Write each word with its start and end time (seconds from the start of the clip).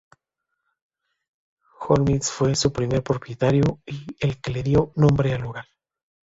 Hormizd 1.79 2.31
fue 2.31 2.55
su 2.55 2.73
primer 2.73 3.03
propietario 3.03 3.81
y 3.85 4.07
el 4.19 4.41
que 4.41 4.49
le 4.51 4.63
dio 4.63 4.93
nombre 4.95 5.35
al 5.35 5.43
lugar. 5.43 5.65